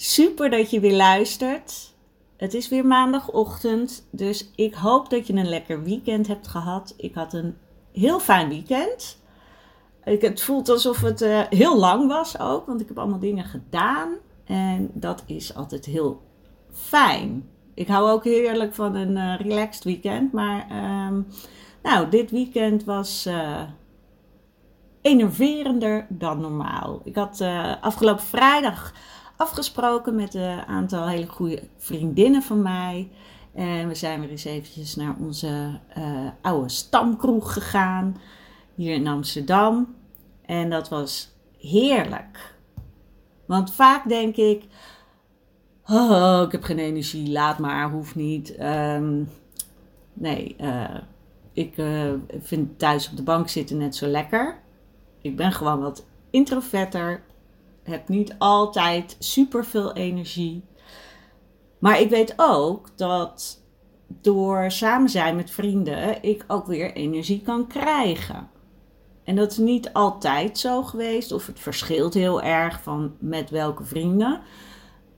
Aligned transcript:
Super 0.00 0.50
dat 0.50 0.70
je 0.70 0.80
weer 0.80 0.96
luistert. 0.96 1.94
Het 2.36 2.54
is 2.54 2.68
weer 2.68 2.86
maandagochtend, 2.86 4.06
dus 4.10 4.50
ik 4.54 4.74
hoop 4.74 5.10
dat 5.10 5.26
je 5.26 5.32
een 5.32 5.48
lekker 5.48 5.82
weekend 5.82 6.26
hebt 6.26 6.48
gehad. 6.48 6.94
Ik 6.96 7.14
had 7.14 7.32
een 7.32 7.56
heel 7.92 8.20
fijn 8.20 8.48
weekend. 8.48 9.22
Ik, 10.04 10.22
het 10.22 10.42
voelt 10.42 10.68
alsof 10.68 11.00
het 11.00 11.22
uh, 11.22 11.40
heel 11.50 11.78
lang 11.78 12.08
was 12.08 12.38
ook, 12.38 12.66
want 12.66 12.80
ik 12.80 12.88
heb 12.88 12.98
allemaal 12.98 13.18
dingen 13.18 13.44
gedaan. 13.44 14.08
En 14.44 14.90
dat 14.94 15.22
is 15.26 15.54
altijd 15.54 15.84
heel 15.84 16.22
fijn. 16.72 17.48
Ik 17.74 17.88
hou 17.88 18.10
ook 18.10 18.24
heerlijk 18.24 18.74
van 18.74 18.94
een 18.94 19.16
uh, 19.16 19.46
relaxed 19.46 19.84
weekend. 19.84 20.32
Maar 20.32 20.66
um, 21.06 21.26
nou, 21.82 22.08
dit 22.08 22.30
weekend 22.30 22.84
was 22.84 23.26
uh, 23.26 23.62
enerverender 25.00 26.06
dan 26.08 26.40
normaal. 26.40 27.00
Ik 27.04 27.14
had 27.14 27.40
afgelopen 27.80 28.24
vrijdag 28.24 28.92
afgesproken 29.38 30.14
met 30.14 30.34
een 30.34 30.66
aantal 30.66 31.08
hele 31.08 31.26
goede 31.26 31.62
vriendinnen 31.76 32.42
van 32.42 32.62
mij. 32.62 33.10
En 33.54 33.88
we 33.88 33.94
zijn 33.94 34.20
weer 34.20 34.30
eens 34.30 34.44
eventjes 34.44 34.96
naar 34.96 35.16
onze 35.20 35.80
uh, 35.98 36.28
oude 36.42 36.68
stamkroeg 36.68 37.52
gegaan. 37.52 38.16
Hier 38.74 38.94
in 38.94 39.06
Amsterdam. 39.06 39.94
En 40.46 40.70
dat 40.70 40.88
was 40.88 41.30
heerlijk. 41.58 42.56
Want 43.46 43.72
vaak 43.74 44.08
denk 44.08 44.36
ik. 44.36 44.64
Oh, 45.86 46.42
ik 46.46 46.52
heb 46.52 46.62
geen 46.62 46.78
energie, 46.78 47.30
laat 47.30 47.58
maar, 47.58 47.90
hoeft 47.90 48.14
niet. 48.14 48.60
Um, 48.60 49.28
nee, 50.12 50.56
uh, 50.60 50.98
ik 51.52 51.76
uh, 51.76 52.12
vind 52.40 52.78
thuis 52.78 53.10
op 53.10 53.16
de 53.16 53.22
bank 53.22 53.48
zitten 53.48 53.76
net 53.76 53.96
zo 53.96 54.06
lekker. 54.06 54.58
Ik 55.20 55.36
ben 55.36 55.52
gewoon 55.52 55.80
wat 55.80 56.06
introverter, 56.30 57.22
heb 57.88 58.08
niet 58.08 58.34
altijd 58.38 59.16
super 59.18 59.64
veel 59.64 59.92
energie. 59.92 60.64
Maar 61.78 62.00
ik 62.00 62.10
weet 62.10 62.34
ook 62.36 62.88
dat 62.96 63.62
door 64.08 64.70
samen 64.70 65.08
zijn 65.08 65.36
met 65.36 65.50
vrienden 65.50 66.22
ik 66.22 66.44
ook 66.46 66.66
weer 66.66 66.92
energie 66.92 67.42
kan 67.42 67.66
krijgen. 67.66 68.48
En 69.24 69.36
dat 69.36 69.50
is 69.50 69.56
niet 69.56 69.92
altijd 69.92 70.58
zo 70.58 70.82
geweest, 70.82 71.32
of 71.32 71.46
het 71.46 71.60
verschilt 71.60 72.14
heel 72.14 72.42
erg 72.42 72.82
van 72.82 73.14
met 73.18 73.50
welke 73.50 73.84
vrienden. 73.84 74.40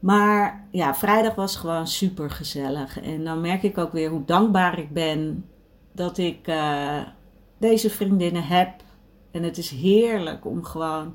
Maar 0.00 0.66
ja, 0.70 0.94
vrijdag 0.94 1.34
was 1.34 1.56
gewoon 1.56 1.86
super 1.86 2.30
gezellig. 2.30 3.00
En 3.00 3.24
dan 3.24 3.40
merk 3.40 3.62
ik 3.62 3.78
ook 3.78 3.92
weer 3.92 4.10
hoe 4.10 4.24
dankbaar 4.24 4.78
ik 4.78 4.92
ben 4.92 5.44
dat 5.92 6.18
ik 6.18 6.48
uh, 6.48 6.98
deze 7.58 7.90
vriendinnen 7.90 8.44
heb. 8.44 8.70
En 9.30 9.42
het 9.42 9.58
is 9.58 9.70
heerlijk 9.70 10.44
om 10.44 10.64
gewoon 10.64 11.14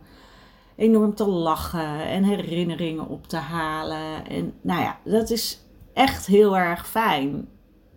enorm 0.75 1.15
te 1.15 1.27
lachen 1.27 2.07
en 2.07 2.23
herinneringen 2.23 3.07
op 3.07 3.27
te 3.27 3.37
halen. 3.37 4.27
En 4.27 4.53
nou 4.61 4.81
ja, 4.81 4.99
dat 5.03 5.29
is 5.29 5.59
echt 5.93 6.25
heel 6.25 6.57
erg 6.57 6.87
fijn. 6.87 7.47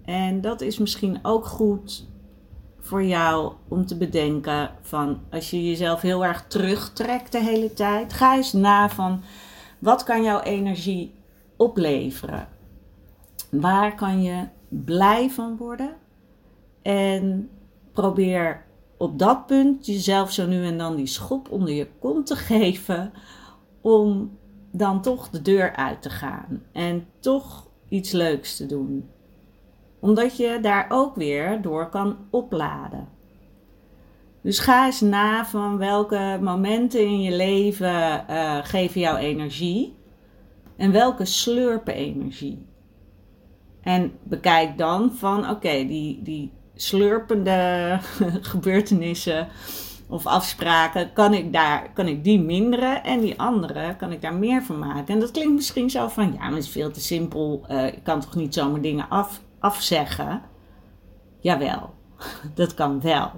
En 0.05 0.41
dat 0.41 0.61
is 0.61 0.79
misschien 0.79 1.19
ook 1.23 1.47
goed 1.47 2.09
voor 2.81 3.05
jou 3.05 3.53
om 3.69 3.87
te 3.87 3.97
bedenken 3.97 4.71
van 4.81 5.21
als 5.31 5.51
je 5.51 5.67
jezelf 5.67 6.01
heel 6.01 6.25
erg 6.25 6.45
terugtrekt 6.47 7.33
de 7.33 7.43
hele 7.43 7.73
tijd, 7.73 8.13
ga 8.13 8.37
eens 8.37 8.53
na 8.53 8.89
van 8.89 9.23
wat 9.79 10.03
kan 10.03 10.23
jouw 10.23 10.41
energie 10.41 11.15
opleveren? 11.57 12.49
Waar 13.51 13.95
kan 13.95 14.23
je 14.23 14.49
blij 14.69 15.31
van 15.31 15.57
worden? 15.57 15.97
En 16.83 17.51
probeer 17.93 18.65
op 18.99 19.19
dat 19.19 19.47
punt 19.47 19.87
jezelf 19.87 20.33
zo 20.33 20.47
nu 20.47 20.65
en 20.65 20.79
dan 20.79 20.97
die 20.97 21.07
schop 21.07 21.51
onder 21.51 21.75
je 21.75 21.89
kont 21.99 22.27
te 22.27 22.37
geven 22.37 23.13
om 23.81 24.39
dan 24.71 25.03
toch 25.03 25.31
de 25.31 25.43
deur 25.43 25.77
uit 25.77 26.03
te 26.03 26.11
gaan 26.11 26.63
en 26.73 27.07
toch 27.21 27.67
iets 27.89 28.13
leuks 28.13 28.57
te 28.57 28.67
doen. 28.67 29.09
Omdat 30.01 30.37
je 30.37 30.59
daar 30.63 30.87
ook 30.89 31.15
weer 31.15 31.63
door 31.63 31.89
kan 31.89 32.17
opladen. 32.31 33.09
Dus 34.41 34.59
ga 34.59 34.87
eens 34.87 35.01
na 35.01 35.47
van 35.47 35.79
welke 35.79 36.39
momenten 36.41 37.01
in 37.01 37.23
je 37.23 37.37
leven 37.37 38.25
uh, 38.31 38.59
geven 38.63 39.01
jou 39.01 39.17
energie 39.17 39.97
en 40.77 40.93
welke 40.93 41.25
slurpen 41.25 41.95
energie. 41.95 42.67
En 43.81 44.13
bekijk 44.23 44.79
dan 44.79 45.13
van 45.13 45.51
oké, 45.51 45.87
die, 45.87 46.23
die 46.23 46.53
slurpende 46.81 47.99
gebeurtenissen 48.53 49.49
of 50.09 50.27
afspraken, 50.27 51.13
kan 51.13 51.35
ik, 51.35 51.53
daar, 51.53 51.93
kan 51.93 52.07
ik 52.07 52.25
die 52.25 52.41
minderen 52.41 53.05
en 53.05 53.21
die 53.21 53.41
andere 53.41 53.97
kan 53.97 54.13
ik 54.13 54.23
daar 54.23 54.35
meer 54.35 54.63
van 54.63 54.79
maken. 54.79 55.15
En 55.15 55.21
dat 55.21 55.31
klinkt 55.31 55.55
misschien 55.55 55.91
zo 55.91 56.09
van, 56.09 56.33
ja, 56.33 56.39
maar 56.39 56.51
het 56.51 56.65
is 56.65 56.69
veel 56.69 56.91
te 56.91 57.01
simpel, 57.01 57.65
uh, 57.71 57.87
ik 57.87 58.01
kan 58.03 58.21
toch 58.21 58.35
niet 58.35 58.55
zomaar 58.55 58.81
dingen 58.81 59.09
af, 59.09 59.41
afzeggen? 59.59 60.43
Jawel, 61.41 61.91
dat 62.55 62.75
kan 62.75 63.01
wel. 63.01 63.31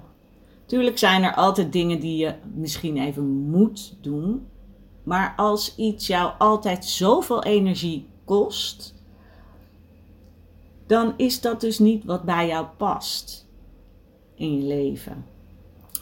Tuurlijk 0.65 0.97
zijn 0.97 1.23
er 1.23 1.35
altijd 1.35 1.73
dingen 1.73 1.99
die 1.99 2.17
je 2.17 2.33
misschien 2.53 2.97
even 2.97 3.23
moet 3.49 3.97
doen, 4.01 4.47
maar 5.03 5.33
als 5.35 5.75
iets 5.75 6.07
jou 6.07 6.31
altijd 6.37 6.85
zoveel 6.85 7.43
energie 7.43 8.09
kost, 8.25 9.00
dan 10.91 11.13
is 11.17 11.41
dat 11.41 11.61
dus 11.61 11.79
niet 11.79 12.05
wat 12.05 12.23
bij 12.23 12.47
jou 12.47 12.65
past 12.77 13.47
in 14.35 14.57
je 14.57 14.63
leven. 14.63 15.25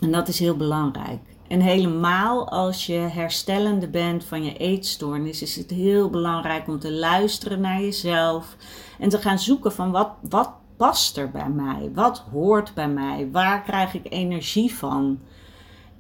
En 0.02 0.12
dat 0.12 0.28
is 0.28 0.40
heel 0.40 0.58
belangrijk. 0.58 1.20
En 1.48 1.60
helemaal 1.60 2.50
als 2.50 2.86
je 2.86 2.94
herstellende 2.94 3.88
bent 3.88 4.24
van 4.24 4.44
je 4.44 4.58
eetstoornis, 4.58 5.42
is 5.42 5.56
het 5.56 5.70
heel 5.70 6.10
belangrijk 6.10 6.68
om 6.68 6.80
te 6.80 6.94
luisteren 6.94 7.62
naar 7.62 7.82
jezelf 7.82 8.56
en 9.00 9.10
te 9.10 9.18
gaan 9.18 9.40
zoeken 9.40 9.72
van 9.72 9.92
wat, 9.92 10.12
wat 10.30 10.52
past 10.78 11.18
er 11.18 11.32
bij 11.32 11.50
mij? 11.50 11.92
Wat 11.94 12.24
hoort 12.32 12.74
bij 12.74 12.90
mij? 12.90 13.30
Waar 13.32 13.64
krijg 13.64 13.94
ik 13.94 14.14
energie 14.14 14.74
van? 14.74 15.20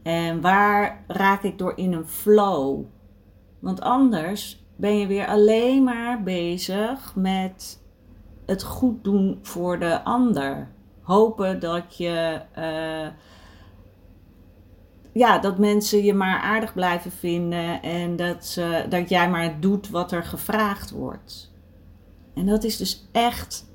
En 0.04 0.42
waar 0.42 1.04
raak 1.08 1.44
ik 1.44 1.58
door 1.58 1.74
in 1.76 1.94
een 1.94 2.08
flow? 2.08 2.84
Want 3.60 3.82
anders 3.82 4.64
ben 4.76 4.98
je 4.98 5.08
weer 5.08 5.28
alleen 5.28 5.84
maar 5.84 6.24
bezig 6.24 7.16
met 7.16 7.79
het 8.50 8.64
goed 8.64 9.04
doen 9.04 9.40
voor 9.42 9.80
de 9.80 10.04
ander. 10.04 10.68
Hopen 11.02 11.60
dat 11.60 11.98
je. 11.98 12.42
Uh, 12.58 13.08
ja, 15.14 15.40
dat 15.40 15.58
mensen 15.58 16.04
je 16.04 16.14
maar 16.14 16.42
aardig 16.42 16.74
blijven 16.74 17.12
vinden 17.12 17.82
en 17.82 18.16
dat, 18.16 18.46
ze, 18.46 18.86
dat 18.90 19.10
jij 19.10 19.30
maar 19.30 19.60
doet 19.60 19.90
wat 19.90 20.12
er 20.12 20.24
gevraagd 20.24 20.92
wordt. 20.92 21.52
En 22.34 22.46
dat 22.46 22.64
is 22.64 22.78
dus 22.78 23.08
echt 23.12 23.66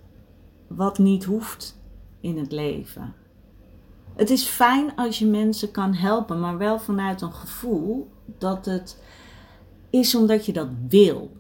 wat 0.67 0.99
niet 0.99 1.25
hoeft 1.25 1.81
in 2.21 2.39
het 2.39 2.53
leven. 2.53 3.15
Het 4.17 4.31
is 4.31 4.45
fijn 4.45 4.97
als 4.97 5.19
je 5.19 5.27
mensen 5.27 5.71
kan 5.71 5.95
helpen, 5.95 6.41
maar 6.41 6.59
wel 6.59 6.79
vanuit 6.79 7.21
een 7.21 7.33
gevoel 7.33 8.11
dat 8.39 8.65
het 8.65 9.03
is 9.91 10.15
omdat 10.15 10.47
je 10.47 10.53
dat 10.53 10.69
wil. 10.89 11.37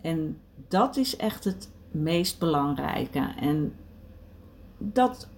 En 0.00 0.38
dat 0.68 0.96
is 0.96 1.16
echt 1.16 1.44
het 1.44 1.70
meest 1.90 2.38
belangrijke. 2.38 3.34
En 3.40 3.74
dat, 4.78 5.28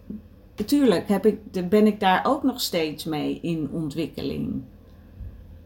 natuurlijk 0.56 1.08
heb 1.08 1.26
ik, 1.26 1.68
ben 1.68 1.86
ik 1.86 2.00
daar 2.00 2.24
ook 2.26 2.42
nog 2.42 2.60
steeds 2.60 3.04
mee 3.04 3.40
in 3.40 3.70
ontwikkeling. 3.72 4.62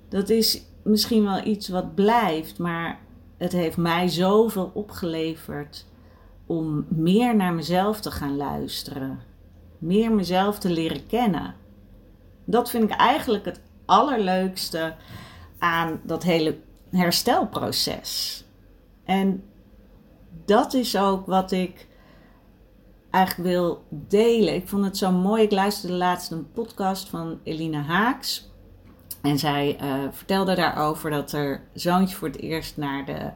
Dat 0.09 0.29
is 0.29 0.65
misschien 0.83 1.25
wel 1.25 1.47
iets 1.47 1.69
wat 1.69 1.95
blijft, 1.95 2.59
maar 2.59 2.99
het 3.37 3.53
heeft 3.53 3.77
mij 3.77 4.09
zoveel 4.09 4.71
opgeleverd 4.75 5.87
om 6.47 6.87
meer 6.89 7.37
naar 7.37 7.55
mezelf 7.55 8.01
te 8.01 8.11
gaan 8.11 8.37
luisteren. 8.37 9.19
Meer 9.79 10.13
mezelf 10.13 10.59
te 10.59 10.71
leren 10.71 11.07
kennen. 11.07 11.55
Dat 12.45 12.71
vind 12.71 12.85
ik 12.85 12.97
eigenlijk 12.97 13.45
het 13.45 13.61
allerleukste 13.85 14.95
aan 15.59 16.01
dat 16.03 16.23
hele 16.23 16.59
herstelproces. 16.91 18.45
En 19.05 19.43
dat 20.45 20.75
is 20.75 20.97
ook 20.97 21.27
wat 21.27 21.53
ik 21.53 21.87
eigenlijk 23.11 23.49
wil 23.49 23.85
delen. 23.91 24.55
Ik 24.55 24.69
vond 24.69 24.85
het 24.85 24.97
zo 24.97 25.11
mooi. 25.11 25.43
Ik 25.43 25.53
luisterde 25.53 25.97
laatst 25.97 26.31
een 26.31 26.53
podcast 26.53 27.09
van 27.09 27.39
Elina 27.43 27.81
Haaks. 27.81 28.53
En 29.23 29.39
zij 29.39 29.79
uh, 29.83 29.95
vertelde 30.11 30.55
daarover 30.55 31.11
dat 31.11 31.33
er 31.33 31.63
zoontje 31.75 32.17
voor 32.17 32.29
het 32.29 32.41
eerst 32.41 32.77
naar 32.77 33.05
de 33.05 33.31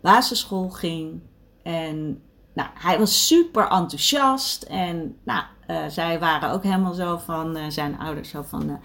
basisschool 0.00 0.68
ging. 0.68 1.20
En 1.62 2.22
nou, 2.52 2.68
hij 2.74 2.98
was 2.98 3.26
super 3.26 3.68
enthousiast. 3.68 4.62
En 4.62 5.16
nou, 5.24 5.44
uh, 5.68 5.86
zij 5.88 6.18
waren 6.18 6.50
ook 6.50 6.62
helemaal 6.62 6.94
zo 6.94 7.16
van, 7.16 7.56
uh, 7.56 7.62
zijn 7.68 7.98
ouders 7.98 8.28
zo 8.28 8.42
van, 8.42 8.80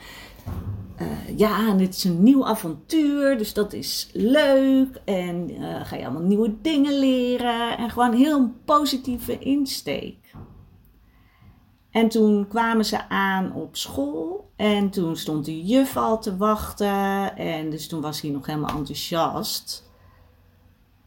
uh, 1.01 1.37
ja, 1.37 1.73
dit 1.73 1.95
is 1.95 2.03
een 2.03 2.23
nieuw 2.23 2.45
avontuur, 2.45 3.37
dus 3.37 3.53
dat 3.53 3.73
is 3.73 4.09
leuk. 4.13 5.01
En 5.05 5.49
ga 5.83 5.95
je 5.95 6.03
allemaal 6.03 6.21
nieuwe 6.21 6.61
dingen 6.61 6.99
leren. 6.99 7.77
En 7.77 7.89
gewoon 7.89 8.13
heel 8.13 8.39
een 8.39 8.63
positieve 8.65 9.39
insteek. 9.39 10.21
En 11.91 12.09
toen 12.09 12.47
kwamen 12.47 12.85
ze 12.85 13.09
aan 13.09 13.53
op 13.53 13.75
school 13.75 14.51
en 14.55 14.89
toen 14.89 15.15
stond 15.15 15.45
de 15.45 15.65
juf 15.65 15.97
al 15.97 16.19
te 16.19 16.37
wachten. 16.37 17.37
En 17.37 17.69
dus 17.69 17.87
toen 17.87 18.01
was 18.01 18.21
hij 18.21 18.31
nog 18.31 18.45
helemaal 18.45 18.77
enthousiast. 18.77 19.89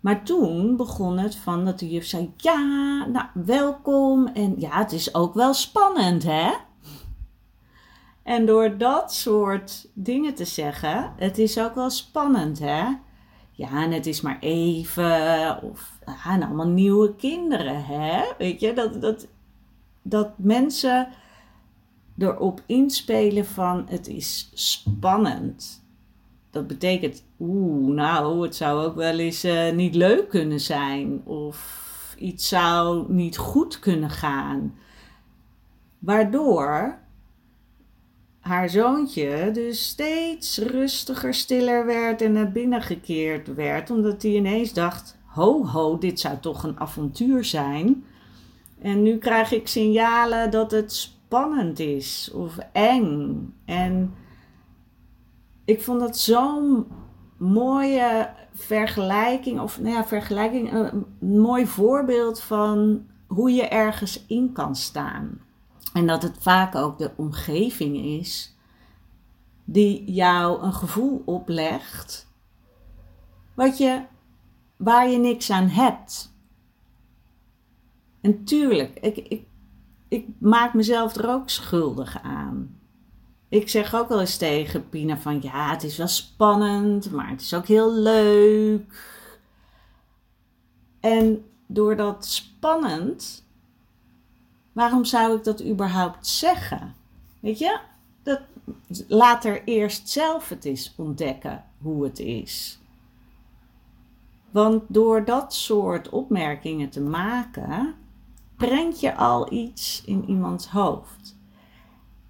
Maar 0.00 0.24
toen 0.24 0.76
begon 0.76 1.18
het 1.18 1.36
van 1.36 1.64
dat 1.64 1.78
de 1.78 1.88
juf 1.88 2.06
zei: 2.06 2.32
Ja, 2.36 2.58
nou, 3.06 3.26
welkom. 3.34 4.26
En 4.26 4.54
ja, 4.58 4.78
het 4.78 4.92
is 4.92 5.14
ook 5.14 5.34
wel 5.34 5.54
spannend, 5.54 6.22
hè? 6.22 6.52
En 8.24 8.46
door 8.46 8.78
dat 8.78 9.14
soort 9.14 9.88
dingen 9.92 10.34
te 10.34 10.44
zeggen, 10.44 11.12
het 11.16 11.38
is 11.38 11.58
ook 11.58 11.74
wel 11.74 11.90
spannend, 11.90 12.58
hè? 12.58 12.84
Ja, 13.50 13.82
en 13.82 13.92
het 13.92 14.06
is 14.06 14.20
maar 14.20 14.38
even. 14.40 15.62
Of 15.62 15.98
ja, 16.06 16.32
en 16.32 16.42
allemaal 16.42 16.68
nieuwe 16.68 17.14
kinderen, 17.14 17.84
hè? 17.84 18.22
Weet 18.38 18.60
je, 18.60 18.72
dat, 18.72 19.00
dat, 19.00 19.26
dat 20.02 20.30
mensen 20.36 21.08
erop 22.18 22.62
inspelen 22.66 23.46
van 23.46 23.86
het 23.88 24.06
is 24.06 24.50
spannend. 24.54 25.84
Dat 26.50 26.66
betekent, 26.66 27.24
oeh, 27.40 27.94
nou, 27.94 28.42
het 28.42 28.56
zou 28.56 28.84
ook 28.84 28.94
wel 28.94 29.18
eens 29.18 29.44
uh, 29.44 29.72
niet 29.72 29.94
leuk 29.94 30.28
kunnen 30.28 30.60
zijn. 30.60 31.22
Of 31.24 31.82
iets 32.18 32.48
zou 32.48 33.12
niet 33.12 33.36
goed 33.36 33.78
kunnen 33.78 34.10
gaan. 34.10 34.74
Waardoor 35.98 36.98
haar 38.44 38.68
zoontje 38.68 39.50
dus 39.52 39.88
steeds 39.88 40.58
rustiger, 40.58 41.34
stiller 41.34 41.86
werd 41.86 42.22
en 42.22 42.32
naar 42.32 42.52
binnen 42.52 42.82
gekeerd 42.82 43.54
werd. 43.54 43.90
Omdat 43.90 44.22
hij 44.22 44.30
ineens 44.30 44.72
dacht: 44.72 45.16
ho, 45.26 45.66
ho, 45.66 45.98
dit 45.98 46.20
zou 46.20 46.38
toch 46.40 46.62
een 46.62 46.80
avontuur 46.80 47.44
zijn. 47.44 48.04
En 48.80 49.02
nu 49.02 49.18
krijg 49.18 49.52
ik 49.52 49.68
signalen 49.68 50.50
dat 50.50 50.70
het 50.70 50.92
spannend 50.92 51.78
is 51.78 52.30
of 52.34 52.58
eng. 52.72 53.52
En 53.64 54.14
ik 55.64 55.82
vond 55.82 56.00
dat 56.00 56.18
zo'n 56.18 56.86
mooie 57.36 58.30
vergelijking, 58.54 59.60
of 59.60 59.80
nou 59.80 59.94
ja, 59.94 60.04
vergelijking, 60.04 60.72
een 60.72 61.06
mooi 61.18 61.66
voorbeeld 61.66 62.40
van 62.40 63.06
hoe 63.26 63.50
je 63.50 63.68
ergens 63.68 64.24
in 64.26 64.52
kan 64.52 64.76
staan. 64.76 65.43
En 65.94 66.06
dat 66.06 66.22
het 66.22 66.36
vaak 66.40 66.74
ook 66.74 66.98
de 66.98 67.10
omgeving 67.16 67.96
is 67.96 68.56
die 69.64 70.12
jou 70.12 70.62
een 70.62 70.72
gevoel 70.72 71.22
oplegt 71.24 72.32
wat 73.54 73.78
je, 73.78 74.02
waar 74.76 75.08
je 75.08 75.18
niks 75.18 75.50
aan 75.50 75.68
hebt. 75.68 76.32
En 78.20 78.44
tuurlijk, 78.44 78.98
ik, 79.00 79.16
ik, 79.16 79.46
ik 80.08 80.26
maak 80.38 80.74
mezelf 80.74 81.14
er 81.14 81.28
ook 81.28 81.50
schuldig 81.50 82.22
aan. 82.22 82.78
Ik 83.48 83.68
zeg 83.68 83.94
ook 83.94 84.08
wel 84.08 84.20
eens 84.20 84.36
tegen 84.36 84.88
Pina 84.88 85.18
van 85.18 85.42
ja, 85.42 85.70
het 85.70 85.82
is 85.82 85.96
wel 85.96 86.08
spannend, 86.08 87.10
maar 87.10 87.28
het 87.28 87.40
is 87.40 87.54
ook 87.54 87.66
heel 87.66 87.94
leuk. 87.94 89.12
En 91.00 91.44
door 91.66 91.96
dat 91.96 92.26
spannend, 92.26 93.43
waarom 94.74 95.04
zou 95.04 95.36
ik 95.36 95.44
dat 95.44 95.64
überhaupt 95.64 96.26
zeggen? 96.26 96.94
Weet 97.40 97.58
je, 97.58 97.78
dat, 98.22 98.40
laat 99.08 99.44
er 99.44 99.64
eerst 99.64 100.08
zelf 100.08 100.48
het 100.48 100.64
eens 100.64 100.94
ontdekken 100.96 101.64
hoe 101.78 102.04
het 102.04 102.18
is. 102.18 102.78
Want 104.50 104.82
door 104.86 105.24
dat 105.24 105.54
soort 105.54 106.08
opmerkingen 106.08 106.90
te 106.90 107.00
maken, 107.00 107.94
prent 108.56 109.00
je 109.00 109.16
al 109.16 109.52
iets 109.52 110.02
in 110.06 110.24
iemands 110.28 110.68
hoofd. 110.68 111.36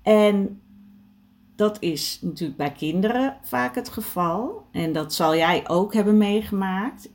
En 0.03 0.61
dat 1.57 1.77
is 1.81 2.19
natuurlijk 2.23 2.59
bij 2.59 2.73
kinderen 2.73 3.37
vaak 3.43 3.75
het 3.75 3.89
geval. 3.89 4.67
En 4.71 4.93
dat 4.93 5.15
zal 5.15 5.37
jij 5.37 5.69
ook 5.69 5.95
hebben 5.95 6.19
meegemaakt 6.19 7.11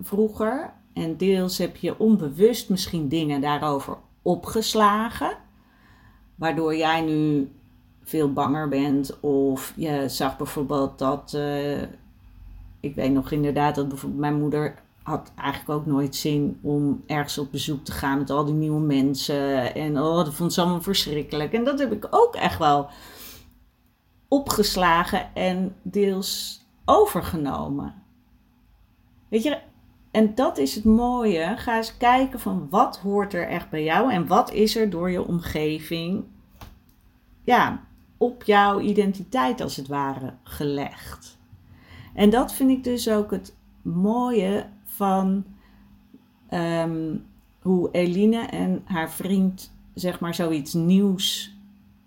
vroeger. 0.00 0.74
En 0.92 1.16
deels 1.16 1.58
heb 1.58 1.76
je 1.76 1.98
onbewust 1.98 2.68
misschien 2.68 3.08
dingen 3.08 3.40
daarover 3.40 3.98
opgeslagen. 4.26 5.36
Waardoor 6.34 6.76
jij 6.76 7.00
nu 7.00 7.50
veel 8.02 8.32
banger 8.32 8.68
bent. 8.68 9.20
Of 9.20 9.72
je 9.76 10.08
zag 10.08 10.36
bijvoorbeeld 10.36 10.98
dat. 10.98 11.32
Uh, 11.36 11.82
ik 12.80 12.94
weet 12.94 13.12
nog 13.12 13.30
inderdaad 13.30 13.74
dat 13.74 13.88
bijvoorbeeld 13.88 14.20
mijn 14.20 14.38
moeder 14.40 14.74
had 15.02 15.32
eigenlijk 15.36 15.80
ook 15.80 15.86
nooit 15.86 16.16
zin 16.16 16.58
om 16.62 17.02
ergens 17.06 17.38
op 17.38 17.50
bezoek 17.50 17.84
te 17.84 17.92
gaan 17.92 18.18
met 18.18 18.30
al 18.30 18.44
die 18.44 18.54
nieuwe 18.54 18.80
mensen. 18.80 19.74
En 19.74 20.00
oh, 20.00 20.16
dat 20.16 20.34
vond 20.34 20.52
ze 20.52 20.60
allemaal 20.60 20.82
verschrikkelijk. 20.82 21.52
En 21.52 21.64
dat 21.64 21.78
heb 21.78 21.92
ik 21.92 22.06
ook 22.10 22.34
echt 22.34 22.58
wel 22.58 22.88
opgeslagen 24.28 25.34
en 25.34 25.76
deels 25.82 26.60
overgenomen. 26.84 27.94
Weet 29.28 29.42
je, 29.42 29.58
en 30.16 30.34
dat 30.34 30.58
is 30.58 30.74
het 30.74 30.84
mooie. 30.84 31.56
Ga 31.56 31.76
eens 31.76 31.96
kijken 31.96 32.40
van 32.40 32.66
wat 32.70 32.98
hoort 32.98 33.34
er 33.34 33.48
echt 33.48 33.70
bij 33.70 33.84
jou 33.84 34.12
en 34.12 34.26
wat 34.26 34.52
is 34.52 34.76
er 34.76 34.90
door 34.90 35.10
je 35.10 35.26
omgeving 35.26 36.24
ja, 37.44 37.84
op 38.16 38.42
jouw 38.42 38.80
identiteit 38.80 39.60
als 39.60 39.76
het 39.76 39.88
ware 39.88 40.34
gelegd. 40.42 41.38
En 42.14 42.30
dat 42.30 42.54
vind 42.54 42.70
ik 42.70 42.84
dus 42.84 43.08
ook 43.08 43.30
het 43.30 43.54
mooie 43.82 44.66
van 44.84 45.44
um, 46.50 47.26
hoe 47.60 47.88
Eline 47.92 48.46
en 48.46 48.82
haar 48.84 49.10
vriend 49.10 49.74
zeg 49.94 50.20
maar 50.20 50.34
zoiets 50.34 50.72
nieuws 50.72 51.56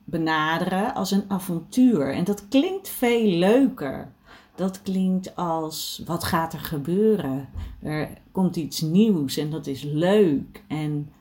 benaderen 0.04 0.94
als 0.94 1.12
een 1.12 1.26
avontuur. 1.28 2.14
En 2.14 2.24
dat 2.24 2.48
klinkt 2.48 2.90
veel 2.90 3.26
leuker. 3.26 4.12
Dat 4.60 4.82
klinkt 4.82 5.36
als 5.36 6.02
wat 6.06 6.24
gaat 6.24 6.54
er 6.54 6.60
gebeuren? 6.60 7.50
Er 7.82 8.10
komt 8.32 8.56
iets 8.56 8.82
nieuws 8.82 9.38
en 9.38 9.50
dat 9.50 9.68
is 9.68 9.84
leuk. 9.84 10.64
En 10.68 11.12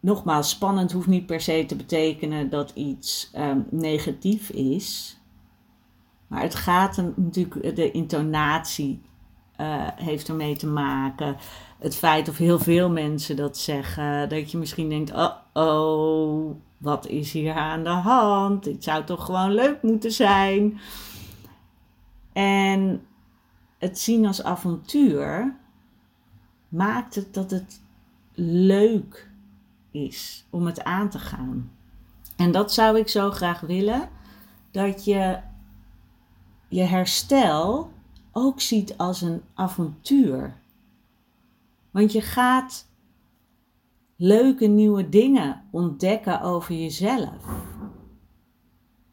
nogmaals, 0.00 0.50
spannend 0.50 0.92
hoeft 0.92 1.06
niet 1.06 1.26
per 1.26 1.40
se 1.40 1.64
te 1.66 1.76
betekenen 1.76 2.50
dat 2.50 2.70
iets 2.74 3.30
um, 3.36 3.66
negatief 3.70 4.50
is. 4.50 5.18
Maar 6.26 6.42
het 6.42 6.54
gaat 6.54 7.02
natuurlijk, 7.16 7.76
de 7.76 7.90
intonatie 7.90 9.02
uh, 9.60 9.88
heeft 9.96 10.28
ermee 10.28 10.56
te 10.56 10.66
maken. 10.66 11.36
Het 11.78 11.96
feit 11.96 12.28
of 12.28 12.36
heel 12.36 12.58
veel 12.58 12.90
mensen 12.90 13.36
dat 13.36 13.56
zeggen. 13.56 14.28
Dat 14.28 14.50
je 14.50 14.58
misschien 14.58 14.88
denkt: 14.88 15.12
oh, 15.12 15.32
oh, 15.52 16.56
wat 16.78 17.06
is 17.06 17.32
hier 17.32 17.54
aan 17.54 17.84
de 17.84 17.88
hand? 17.88 18.64
Dit 18.64 18.84
zou 18.84 19.04
toch 19.04 19.24
gewoon 19.24 19.54
leuk 19.54 19.82
moeten 19.82 20.12
zijn. 20.12 20.80
En 22.40 23.06
het 23.78 23.98
zien 23.98 24.26
als 24.26 24.42
avontuur 24.42 25.56
maakt 26.68 27.14
het 27.14 27.34
dat 27.34 27.50
het 27.50 27.80
leuk 28.34 29.30
is 29.90 30.46
om 30.50 30.66
het 30.66 30.84
aan 30.84 31.08
te 31.08 31.18
gaan. 31.18 31.70
En 32.36 32.52
dat 32.52 32.72
zou 32.72 32.98
ik 32.98 33.08
zo 33.08 33.30
graag 33.30 33.60
willen: 33.60 34.08
dat 34.70 35.04
je 35.04 35.38
je 36.68 36.82
herstel 36.82 37.90
ook 38.32 38.60
ziet 38.60 38.96
als 38.96 39.20
een 39.20 39.42
avontuur. 39.54 40.56
Want 41.90 42.12
je 42.12 42.20
gaat 42.20 42.86
leuke 44.16 44.66
nieuwe 44.66 45.08
dingen 45.08 45.62
ontdekken 45.70 46.40
over 46.40 46.74
jezelf. 46.74 47.69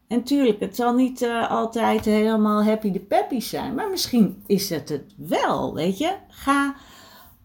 En 0.08 0.22
tuurlijk, 0.22 0.60
het 0.60 0.76
zal 0.76 0.94
niet 0.94 1.22
uh, 1.22 1.50
altijd 1.50 2.04
helemaal 2.04 2.64
happy 2.64 2.90
de 2.90 3.00
peppy 3.00 3.40
zijn, 3.40 3.74
maar 3.74 3.90
misschien 3.90 4.42
is 4.46 4.70
het 4.70 4.88
het 4.88 5.14
wel, 5.16 5.74
weet 5.74 5.98
je. 5.98 6.16
Ga 6.28 6.74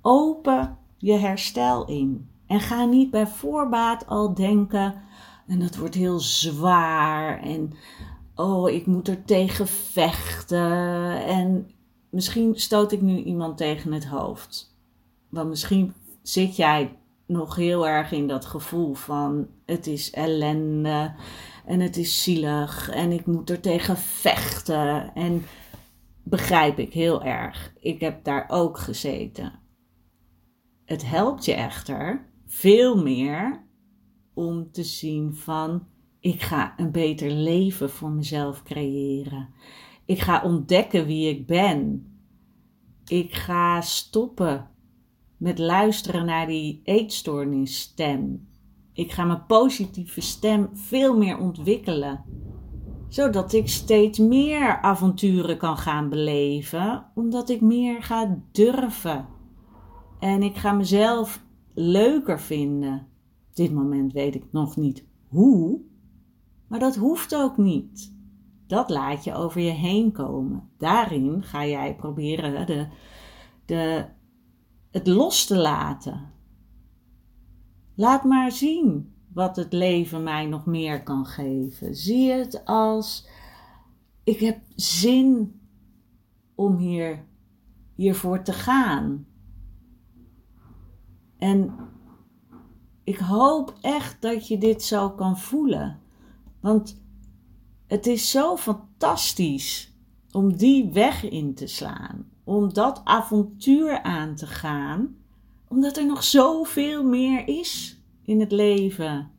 open 0.01 0.77
je 0.97 1.13
herstel 1.13 1.85
in. 1.85 2.29
En 2.47 2.59
ga 2.59 2.85
niet 2.85 3.11
bij 3.11 3.27
voorbaat 3.27 4.07
al 4.07 4.33
denken, 4.33 5.01
en 5.47 5.59
dat 5.59 5.75
wordt 5.75 5.95
heel 5.95 6.19
zwaar, 6.19 7.41
en 7.41 7.73
oh, 8.35 8.69
ik 8.69 8.85
moet 8.85 9.07
er 9.07 9.25
tegen 9.25 9.67
vechten. 9.67 11.25
En 11.25 11.71
misschien 12.09 12.55
stoot 12.55 12.91
ik 12.91 13.01
nu 13.01 13.23
iemand 13.23 13.57
tegen 13.57 13.91
het 13.91 14.05
hoofd. 14.05 14.75
Want 15.29 15.49
misschien 15.49 15.93
zit 16.21 16.55
jij 16.55 16.97
nog 17.25 17.55
heel 17.55 17.87
erg 17.87 18.11
in 18.11 18.27
dat 18.27 18.45
gevoel 18.45 18.93
van 18.93 19.47
het 19.65 19.87
is 19.87 20.11
ellende 20.11 21.13
en 21.65 21.79
het 21.79 21.97
is 21.97 22.23
zielig 22.23 22.89
en 22.89 23.11
ik 23.11 23.25
moet 23.25 23.49
er 23.49 23.59
tegen 23.59 23.97
vechten. 23.97 25.13
En 25.13 25.43
begrijp 26.23 26.79
ik 26.79 26.93
heel 26.93 27.23
erg. 27.23 27.73
Ik 27.79 27.99
heb 27.99 28.23
daar 28.23 28.45
ook 28.47 28.77
gezeten. 28.77 29.59
Het 30.85 31.05
helpt 31.05 31.45
je 31.45 31.53
echter 31.53 32.29
veel 32.45 33.03
meer 33.03 33.63
om 34.33 34.71
te 34.71 34.83
zien 34.83 35.35
van 35.35 35.87
ik 36.19 36.41
ga 36.41 36.73
een 36.77 36.91
beter 36.91 37.31
leven 37.31 37.89
voor 37.89 38.11
mezelf 38.11 38.63
creëren. 38.63 39.49
Ik 40.05 40.19
ga 40.19 40.43
ontdekken 40.43 41.05
wie 41.05 41.29
ik 41.29 41.47
ben. 41.47 42.07
Ik 43.05 43.33
ga 43.33 43.81
stoppen 43.81 44.69
met 45.37 45.59
luisteren 45.59 46.25
naar 46.25 46.47
die 46.47 46.81
eetstoornisstem. 46.83 48.47
Ik 48.93 49.11
ga 49.11 49.23
mijn 49.23 49.45
positieve 49.45 50.21
stem 50.21 50.69
veel 50.73 51.17
meer 51.17 51.37
ontwikkelen. 51.37 52.23
Zodat 53.07 53.53
ik 53.53 53.67
steeds 53.67 54.19
meer 54.19 54.81
avonturen 54.81 55.57
kan 55.57 55.77
gaan 55.77 56.09
beleven, 56.09 57.05
omdat 57.15 57.49
ik 57.49 57.61
meer 57.61 58.03
ga 58.03 58.39
durven. 58.51 59.27
En 60.19 60.43
ik 60.43 60.55
ga 60.55 60.71
mezelf 60.71 61.43
leuker 61.73 62.39
vinden. 62.39 63.07
Op 63.49 63.55
dit 63.55 63.73
moment 63.73 64.13
weet 64.13 64.35
ik 64.35 64.45
nog 64.51 64.75
niet 64.75 65.05
hoe, 65.27 65.81
maar 66.67 66.79
dat 66.79 66.95
hoeft 66.95 67.35
ook 67.35 67.57
niet. 67.57 68.15
Dat 68.67 68.89
laat 68.89 69.23
je 69.23 69.35
over 69.35 69.61
je 69.61 69.71
heen 69.71 70.11
komen. 70.11 70.69
Daarin 70.77 71.43
ga 71.43 71.65
jij 71.65 71.95
proberen 71.95 72.65
de, 72.65 72.87
de, 73.65 74.05
het 74.91 75.07
los 75.07 75.45
te 75.45 75.57
laten. 75.57 76.32
Laat 77.95 78.23
maar 78.23 78.51
zien 78.51 79.13
wat 79.33 79.55
het 79.55 79.73
leven 79.73 80.23
mij 80.23 80.45
nog 80.45 80.65
meer 80.65 81.03
kan 81.03 81.25
geven. 81.25 81.95
Zie 81.95 82.31
het 82.31 82.65
als 82.65 83.27
ik 84.23 84.39
heb 84.39 84.59
zin 84.75 85.59
om 86.55 86.77
hier, 86.77 87.25
hiervoor 87.95 88.41
te 88.43 88.53
gaan. 88.53 89.27
En 91.37 91.75
ik 93.03 93.17
hoop 93.17 93.77
echt 93.81 94.21
dat 94.21 94.47
je 94.47 94.57
dit 94.57 94.83
zo 94.83 95.09
kan 95.09 95.39
voelen. 95.39 95.99
Want 96.59 97.01
het 97.87 98.07
is 98.07 98.31
zo 98.31 98.57
fantastisch 98.57 99.93
om 100.31 100.57
die 100.57 100.91
weg 100.91 101.29
in 101.29 101.53
te 101.53 101.67
slaan. 101.67 102.31
Om 102.43 102.73
dat 102.73 103.01
avontuur 103.03 104.01
aan 104.01 104.35
te 104.35 104.47
gaan. 104.47 105.15
Omdat 105.73 105.97
er 105.97 106.05
nog 106.05 106.23
zoveel 106.23 107.03
meer 107.03 107.47
is 107.47 108.01
in 108.23 108.39
het 108.39 108.51
leven 108.51 109.31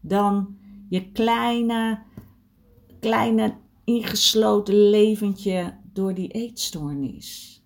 dan 0.00 0.56
je 0.88 1.10
kleine, 1.12 2.02
kleine 3.00 3.56
ingesloten 3.84 4.90
leventje 4.90 5.78
door 5.92 6.14
die 6.14 6.28
eetstoornis. 6.28 7.62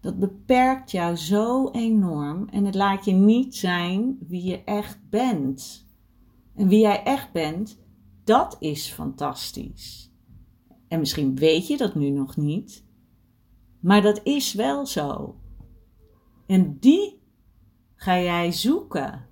Dat 0.00 0.18
beperkt 0.18 0.90
jou 0.90 1.16
zo 1.16 1.70
enorm 1.70 2.48
en 2.48 2.64
het 2.64 2.74
laat 2.74 3.04
je 3.04 3.12
niet 3.12 3.56
zijn 3.56 4.18
wie 4.28 4.44
je 4.44 4.64
echt 4.64 4.98
bent. 5.10 5.86
En 6.54 6.68
wie 6.68 6.80
jij 6.80 7.02
echt 7.02 7.32
bent, 7.32 7.78
dat 8.24 8.56
is 8.60 8.88
fantastisch. 8.88 10.12
En 10.88 10.98
misschien 10.98 11.36
weet 11.36 11.66
je 11.66 11.76
dat 11.76 11.94
nu 11.94 12.10
nog 12.10 12.36
niet, 12.36 12.84
maar 13.80 14.02
dat 14.02 14.20
is 14.24 14.52
wel 14.52 14.86
zo. 14.86 15.37
En 16.48 16.78
die 16.78 17.22
ga 17.94 18.20
jij 18.20 18.52
zoeken. 18.52 19.26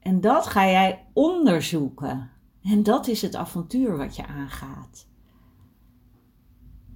En 0.00 0.20
dat 0.20 0.46
ga 0.46 0.70
jij 0.70 1.06
onderzoeken. 1.12 2.30
En 2.62 2.82
dat 2.82 3.06
is 3.06 3.22
het 3.22 3.34
avontuur 3.34 3.96
wat 3.96 4.16
je 4.16 4.26
aangaat. 4.26 5.08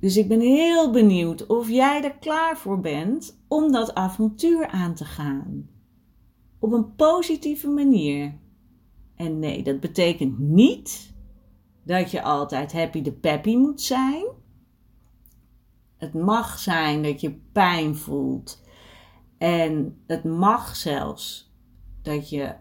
Dus 0.00 0.16
ik 0.16 0.28
ben 0.28 0.40
heel 0.40 0.90
benieuwd 0.90 1.46
of 1.46 1.68
jij 1.68 2.04
er 2.04 2.14
klaar 2.18 2.56
voor 2.56 2.80
bent 2.80 3.42
om 3.48 3.72
dat 3.72 3.94
avontuur 3.94 4.66
aan 4.66 4.94
te 4.94 5.04
gaan. 5.04 5.68
Op 6.58 6.72
een 6.72 6.94
positieve 6.94 7.68
manier. 7.68 8.38
En 9.16 9.38
nee, 9.38 9.62
dat 9.62 9.80
betekent 9.80 10.38
niet 10.38 11.14
dat 11.82 12.10
je 12.10 12.22
altijd 12.22 12.72
happy 12.72 13.02
de 13.02 13.12
peppy 13.12 13.56
moet 13.56 13.80
zijn. 13.80 14.24
Het 15.96 16.14
mag 16.14 16.58
zijn 16.58 17.02
dat 17.02 17.20
je 17.20 17.40
pijn 17.52 17.96
voelt. 17.96 18.62
En 19.40 20.02
het 20.06 20.24
mag 20.24 20.76
zelfs 20.76 21.52
dat 22.02 22.28
je 22.30 22.54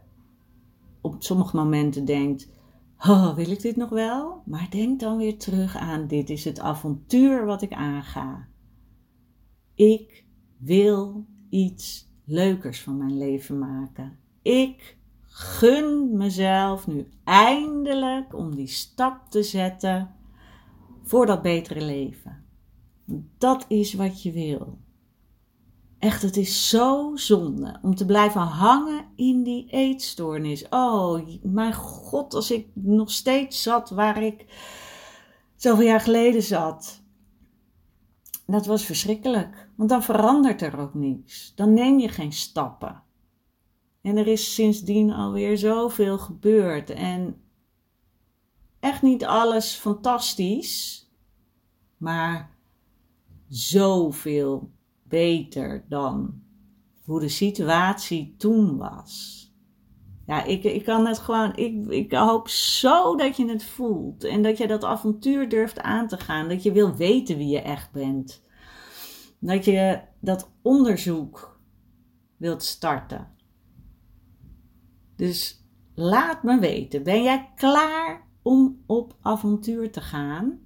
op 1.01 1.23
sommige 1.23 1.55
momenten 1.55 2.05
denkt: 2.05 2.49
oh, 2.97 3.35
wil 3.35 3.51
ik 3.51 3.61
dit 3.61 3.75
nog 3.75 3.89
wel? 3.89 4.41
Maar 4.45 4.67
denk 4.69 4.99
dan 4.99 5.17
weer 5.17 5.37
terug 5.37 5.75
aan: 5.77 6.07
dit 6.07 6.29
is 6.29 6.45
het 6.45 6.59
avontuur 6.59 7.45
wat 7.45 7.61
ik 7.61 7.73
aanga. 7.73 8.47
Ik 9.75 10.25
wil 10.57 11.25
iets 11.49 12.09
leukers 12.25 12.81
van 12.81 12.97
mijn 12.97 13.17
leven 13.17 13.59
maken. 13.59 14.19
Ik 14.41 14.97
gun 15.21 16.17
mezelf 16.17 16.87
nu 16.87 17.07
eindelijk 17.23 18.35
om 18.35 18.55
die 18.55 18.67
stap 18.67 19.29
te 19.29 19.43
zetten 19.43 20.15
voor 21.03 21.25
dat 21.25 21.41
betere 21.41 21.85
leven. 21.85 22.45
Dat 23.37 23.65
is 23.67 23.93
wat 23.93 24.23
je 24.23 24.31
wil. 24.31 24.77
Echt, 25.99 26.21
het 26.21 26.37
is 26.37 26.69
zo 26.69 27.11
zonde 27.15 27.79
om 27.81 27.95
te 27.95 28.05
blijven 28.05 28.41
hangen 28.41 29.05
in 29.15 29.43
die 29.43 29.67
eetstoornis. 29.69 30.69
Oh, 30.69 31.27
mijn 31.41 31.73
god, 31.73 32.33
als 32.33 32.51
ik 32.51 32.67
nog 32.73 33.11
steeds 33.11 33.63
zat 33.63 33.89
waar 33.89 34.23
ik 34.23 34.45
zoveel 35.55 35.85
jaar 35.85 35.99
geleden 35.99 36.43
zat. 36.43 37.01
Dat 38.45 38.65
was 38.65 38.85
verschrikkelijk, 38.85 39.69
want 39.75 39.89
dan 39.89 40.03
verandert 40.03 40.61
er 40.61 40.79
ook 40.79 40.93
niets. 40.93 41.53
Dan 41.55 41.73
neem 41.73 41.99
je 41.99 42.09
geen 42.09 42.33
stappen. 42.33 43.03
En 44.01 44.17
er 44.17 44.27
is 44.27 44.53
sindsdien 44.53 45.11
alweer 45.11 45.57
zoveel 45.57 46.17
gebeurd. 46.17 46.89
En 46.89 47.41
echt 48.79 49.01
niet 49.01 49.25
alles 49.25 49.73
fantastisch, 49.73 51.07
maar 51.97 52.57
zoveel 53.47 54.71
beter 55.09 55.85
dan 55.89 56.41
hoe 57.03 57.19
de 57.19 57.29
situatie 57.29 58.35
toen 58.37 58.77
was. 58.77 59.39
Ja, 60.29 60.43
ik, 60.43 60.63
ik 60.63 60.83
kan 60.83 61.05
het 61.05 61.19
gewoon. 61.19 61.55
Ik, 61.55 61.87
ik 61.87 62.13
hoop 62.13 62.47
zo 62.47 63.15
dat 63.15 63.37
je 63.37 63.49
het 63.49 63.63
voelt. 63.63 64.23
En 64.23 64.41
dat 64.41 64.57
je 64.57 64.67
dat 64.67 64.83
avontuur 64.83 65.49
durft 65.49 65.79
aan 65.79 66.07
te 66.07 66.17
gaan. 66.17 66.49
Dat 66.49 66.63
je 66.63 66.71
wil 66.71 66.95
weten 66.95 67.37
wie 67.37 67.47
je 67.47 67.61
echt 67.61 67.91
bent. 67.91 68.43
Dat 69.39 69.65
je 69.65 70.01
dat 70.19 70.51
onderzoek 70.61 71.59
wilt 72.37 72.63
starten. 72.63 73.27
Dus 75.15 75.65
laat 75.95 76.43
me 76.43 76.59
weten. 76.59 77.03
Ben 77.03 77.23
jij 77.23 77.51
klaar 77.55 78.27
om 78.41 78.83
op 78.85 79.15
avontuur 79.21 79.91
te 79.91 80.01
gaan? 80.01 80.59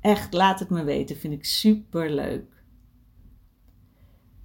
Echt, 0.00 0.32
laat 0.32 0.58
het 0.58 0.70
me 0.70 0.84
weten. 0.84 1.16
Vind 1.16 1.34
ik 1.34 1.44
super 1.44 2.10
leuk. 2.10 2.51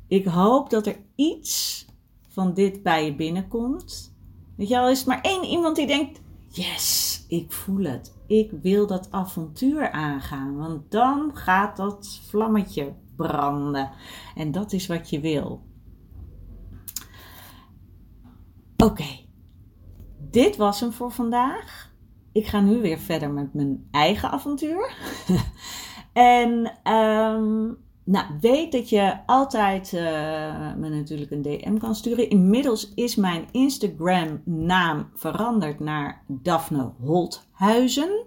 Ik 0.08 0.26
hoop 0.26 0.70
dat 0.70 0.88
er 0.88 0.98
iets 1.16 1.86
van 2.28 2.54
dit 2.54 2.84
bij 2.84 3.06
je 3.06 3.16
binnenkomt. 3.16 4.16
Weet 4.56 4.68
je 4.68 4.80
al, 4.80 4.90
is 4.90 5.04
maar 5.04 5.22
één 5.22 5.44
iemand 5.44 5.76
die 5.76 5.88
denkt: 5.88 6.22
Yes, 6.48 7.26
ik 7.28 7.52
voel 7.52 7.84
het. 7.84 8.16
Ik 8.28 8.52
wil 8.62 8.88
dat 8.88 9.12
avontuur 9.12 9.92
aangaan. 9.92 10.58
Want 10.58 10.92
dan 10.92 11.32
gaat 11.36 11.78
dat 11.78 12.22
vlammetje 12.28 12.94
branden. 13.16 13.92
En 14.36 14.52
dat 14.52 14.74
is 14.74 14.88
wat 14.88 15.10
je 15.10 15.20
wil. 15.20 15.66
Oké, 18.78 19.20
dit 20.30 20.56
was 20.56 20.80
hem 20.80 20.92
voor 20.92 21.12
vandaag. 21.12 21.96
Ik 22.32 22.48
ga 22.48 22.60
nu 22.60 22.82
weer 22.82 23.00
verder 23.00 23.32
met 23.32 23.54
mijn 23.54 23.88
eigen 23.92 24.32
avontuur. 24.32 24.94
en 26.14 26.80
um, 26.94 27.78
nou, 28.08 28.26
weet 28.42 28.72
dat 28.72 28.90
je 28.90 29.18
altijd 29.26 29.92
uh, 29.94 30.02
me 30.76 30.90
natuurlijk 30.90 31.32
een 31.32 31.42
DM 31.42 31.78
kan 31.78 31.96
sturen. 31.96 32.30
Inmiddels 32.30 32.94
is 32.94 33.16
mijn 33.16 33.48
Instagram 33.52 34.42
naam 34.44 35.10
veranderd 35.14 35.80
naar 35.80 36.24
Daphne 36.28 36.92
Holthuizen. 37.00 38.26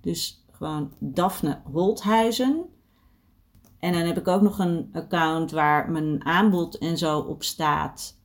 Dus 0.00 0.44
gewoon 0.50 0.92
Daphne 0.98 1.60
Holthuizen. 1.72 2.64
En 3.78 3.92
dan 3.92 4.02
heb 4.02 4.18
ik 4.18 4.28
ook 4.28 4.42
nog 4.42 4.58
een 4.58 4.88
account 4.92 5.50
waar 5.50 5.90
mijn 5.90 6.24
aanbod 6.24 6.78
en 6.78 6.98
zo 6.98 7.18
op 7.18 7.42
staat. 7.42 8.18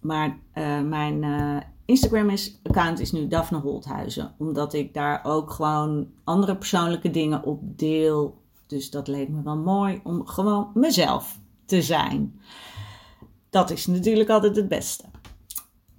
Maar 0.00 0.38
uh, 0.54 0.80
mijn 0.80 1.22
uh, 1.22 1.56
Instagram-account 1.84 3.00
is 3.00 3.12
nu 3.12 3.28
Daphne 3.28 3.58
Holthuizen. 3.58 4.34
Omdat 4.38 4.74
ik 4.74 4.94
daar 4.94 5.20
ook 5.24 5.50
gewoon 5.50 6.08
andere 6.24 6.56
persoonlijke 6.56 7.10
dingen 7.10 7.44
op 7.44 7.60
deel. 7.62 8.39
Dus 8.70 8.90
dat 8.90 9.08
leek 9.08 9.28
me 9.28 9.42
wel 9.42 9.56
mooi 9.56 10.00
om 10.02 10.26
gewoon 10.26 10.70
mezelf 10.74 11.40
te 11.64 11.82
zijn. 11.82 12.40
Dat 13.50 13.70
is 13.70 13.86
natuurlijk 13.86 14.30
altijd 14.30 14.56
het 14.56 14.68
beste. 14.68 15.04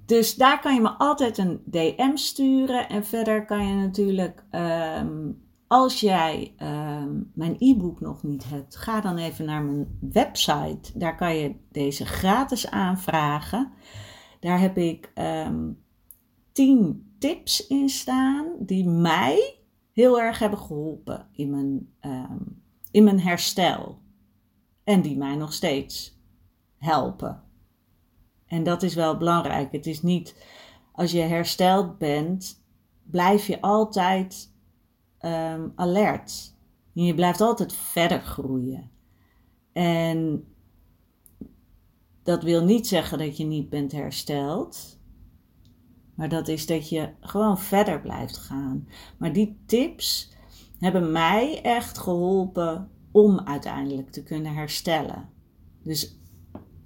Dus 0.06 0.36
daar 0.36 0.60
kan 0.60 0.74
je 0.74 0.82
me 0.82 0.90
altijd 0.90 1.38
een 1.38 1.62
DM 1.66 2.16
sturen. 2.16 2.90
En 2.90 3.06
verder 3.06 3.46
kan 3.46 3.68
je 3.68 3.74
natuurlijk, 3.74 4.44
um, 4.52 5.44
als 5.68 6.00
jij 6.00 6.54
um, 6.62 7.32
mijn 7.34 7.56
e-book 7.60 8.00
nog 8.00 8.24
niet 8.24 8.50
hebt, 8.50 8.76
ga 8.76 9.02
dan 9.02 9.18
even 9.18 9.46
naar 9.46 9.64
mijn 9.64 9.98
website. 10.12 10.98
Daar 10.98 11.16
kan 11.16 11.36
je 11.36 11.56
deze 11.72 12.06
gratis 12.06 12.70
aanvragen. 12.70 13.72
Daar 14.40 14.60
heb 14.60 14.78
ik 14.78 15.12
um, 15.48 15.84
10 16.52 17.14
tips 17.20 17.68
in 17.68 17.90
staan 17.90 18.48
die 18.60 18.88
mij 18.88 19.61
heel 19.92 20.20
erg 20.20 20.40
hebben 20.40 20.60
geholpen 20.60 21.28
in 21.32 21.50
mijn, 21.50 21.94
in 22.92 23.04
mijn 23.04 23.20
herstel. 23.20 24.00
En 24.84 25.02
die 25.02 25.18
mij 25.18 25.36
nog 25.36 25.54
steeds 25.54 26.20
helpen. 26.78 27.44
En 28.46 28.64
dat 28.64 28.84
is 28.84 28.96
wel 28.96 29.18
belangrijk. 29.18 29.72
Het 29.72 29.86
is 29.86 30.02
niet, 30.02 30.46
als 30.92 31.12
je 31.12 31.20
hersteld 31.22 31.98
bent, 31.98 32.64
blijf 33.04 33.48
je 33.48 33.62
altijd 33.62 34.54
um, 35.20 35.72
alert. 35.76 36.56
Je 36.94 37.16
blijft 37.16 37.42
altijd 37.42 37.74
verder 37.74 38.22
groeien. 38.22 38.92
En 39.74 40.46
dat 42.24 42.44
wil 42.44 42.64
niet 42.64 42.88
zeggen 42.88 43.18
dat 43.18 43.38
je 43.38 43.44
niet 43.44 43.70
bent 43.70 43.92
hersteld. 43.92 45.01
Maar 46.16 46.30
dat 46.30 46.48
is 46.48 46.66
dat 46.66 46.90
je 46.90 47.10
gewoon 47.20 47.60
verder 47.60 48.02
blijft 48.02 48.38
gaan. 48.38 48.88
Maar 49.18 49.34
die 49.34 49.62
tips 49.66 50.34
hebben 50.80 51.12
mij 51.12 51.62
echt 51.62 51.98
geholpen 51.98 52.90
om 53.12 53.40
uiteindelijk 53.40 54.12
te 54.12 54.24
kunnen 54.24 54.54
herstellen. 54.54 55.30
Dus 55.84 56.20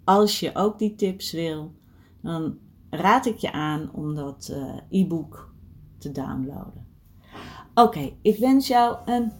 als 0.03 0.39
je 0.39 0.55
ook 0.55 0.79
die 0.79 0.95
tips 0.95 1.31
wil, 1.31 1.73
dan 2.21 2.57
raad 2.89 3.25
ik 3.25 3.37
je 3.37 3.51
aan 3.51 3.89
om 3.93 4.15
dat 4.15 4.49
uh, 4.51 5.01
e-book 5.01 5.53
te 5.97 6.11
downloaden. 6.11 6.85
Oké, 7.73 8.11
ik 8.21 8.37
wens 8.37 8.67
jou 8.67 8.97
een 9.05 9.31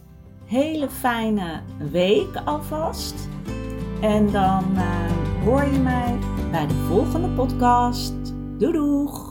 hele 0.44 0.90
fijne 0.90 1.62
week 1.90 2.36
alvast. 2.44 3.28
En 4.00 4.30
dan 4.30 4.64
uh, 4.72 5.10
hoor 5.44 5.64
je 5.64 5.78
mij 5.78 6.18
bij 6.50 6.66
de 6.66 6.74
volgende 6.74 7.28
podcast. 7.28 8.14
Doei 8.58 8.72
doeg! 8.72 9.25